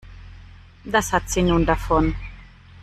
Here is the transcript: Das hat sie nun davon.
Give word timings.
Das 0.83 1.13
hat 1.13 1.29
sie 1.29 1.43
nun 1.43 1.63
davon. 1.63 2.15